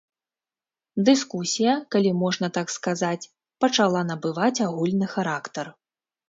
[1.09, 3.27] Дыскусія, калі можна так сказаць,
[3.67, 5.65] пачала набываць агульны характар.